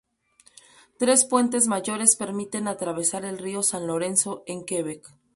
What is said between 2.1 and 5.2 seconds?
permiten atravesar el río San Lorenzo en Quebec.